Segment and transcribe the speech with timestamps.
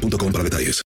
[0.00, 0.82] para detalles.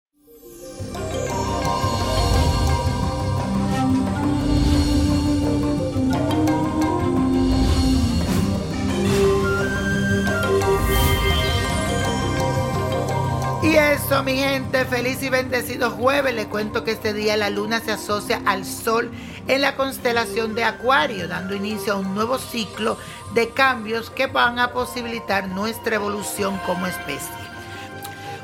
[13.61, 16.35] Y eso, mi gente, feliz y bendecido jueves.
[16.35, 19.11] Le cuento que este día la luna se asocia al sol
[19.47, 22.97] en la constelación de Acuario, dando inicio a un nuevo ciclo
[23.33, 27.52] de cambios que van a posibilitar nuestra evolución como especie.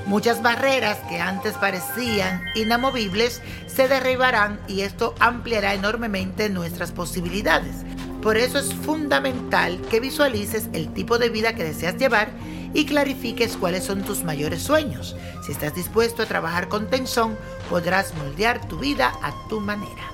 [0.09, 7.75] Muchas barreras que antes parecían inamovibles se derribarán y esto ampliará enormemente nuestras posibilidades.
[8.19, 12.31] Por eso es fundamental que visualices el tipo de vida que deseas llevar
[12.73, 15.15] y clarifiques cuáles son tus mayores sueños.
[15.45, 17.37] Si estás dispuesto a trabajar con tensión,
[17.69, 20.11] podrás moldear tu vida a tu manera.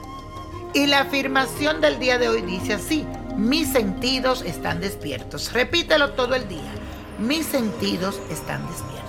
[0.74, 3.08] Y la afirmación del día de hoy dice así,
[3.38, 5.54] mis sentidos están despiertos.
[5.54, 6.74] Repítelo todo el día,
[7.18, 9.05] mis sentidos están despiertos.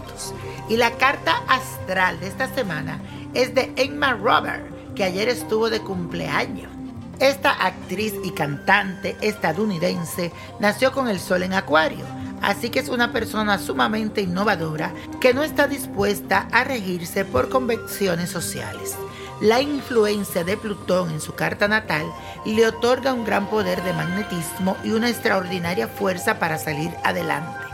[0.68, 3.00] Y la carta astral de esta semana
[3.34, 4.64] es de Emma Robert,
[4.94, 6.70] que ayer estuvo de cumpleaños.
[7.18, 12.04] Esta actriz y cantante estadounidense nació con el sol en acuario,
[12.42, 18.28] así que es una persona sumamente innovadora que no está dispuesta a regirse por convenciones
[18.28, 18.96] sociales.
[19.40, 22.06] La influencia de Plutón en su carta natal
[22.46, 27.65] le otorga un gran poder de magnetismo y una extraordinaria fuerza para salir adelante.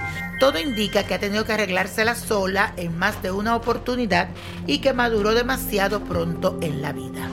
[0.42, 4.26] Todo indica que ha tenido que arreglársela sola en más de una oportunidad
[4.66, 7.30] y que maduró demasiado pronto en la vida.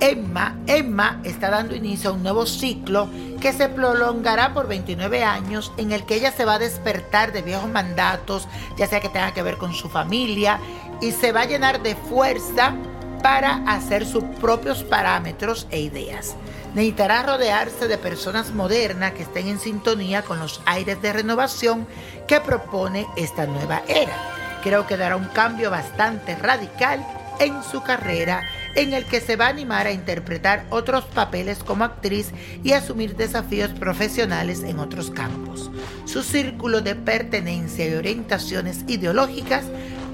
[0.00, 3.08] Emma, Emma está dando inicio a un nuevo ciclo
[3.40, 7.42] que se prolongará por 29 años en el que ella se va a despertar de
[7.42, 10.58] viejos mandatos, ya sea que tenga que ver con su familia,
[11.00, 12.74] y se va a llenar de fuerza
[13.22, 16.34] para hacer sus propios parámetros e ideas.
[16.74, 21.86] Necesitará rodearse de personas modernas que estén en sintonía con los aires de renovación
[22.26, 24.16] que propone esta nueva era.
[24.62, 27.04] Creo que dará un cambio bastante radical
[27.40, 28.42] en su carrera
[28.74, 32.30] en el que se va a animar a interpretar otros papeles como actriz
[32.62, 35.70] y asumir desafíos profesionales en otros campos.
[36.06, 39.64] Su círculo de pertenencia y orientaciones ideológicas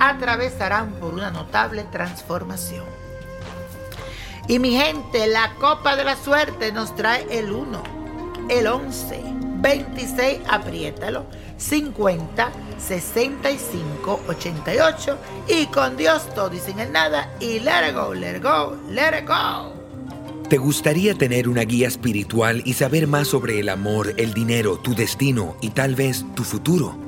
[0.01, 2.85] atravesarán por una notable transformación.
[4.49, 7.83] Y mi gente, la copa de la suerte nos trae el 1,
[8.49, 9.23] el 11,
[9.61, 11.27] 26, apriétalo,
[11.59, 18.15] 50, 65, 88 y con Dios todo y sin el nada y let it go,
[18.15, 19.75] let it go, let it go.
[20.49, 24.95] ¿Te gustaría tener una guía espiritual y saber más sobre el amor, el dinero, tu
[24.95, 27.08] destino y tal vez tu futuro?